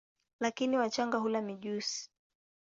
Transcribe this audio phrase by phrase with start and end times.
[0.39, 2.09] Lakini wachanga hula mijusi.